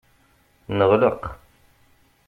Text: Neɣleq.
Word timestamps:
Neɣleq. 0.77 1.21